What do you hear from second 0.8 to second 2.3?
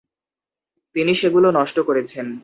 তিনি সেগুলো নষ্ট করেছেন।